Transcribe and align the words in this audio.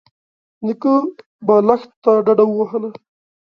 نيکه 0.65 0.93
بالښت 1.45 1.91
ته 2.03 2.11
ډډه 2.25 2.45
ووهله. 2.47 2.89